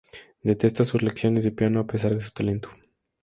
[0.41, 2.69] Detesta sus lecciones de piano a pesar de su talento.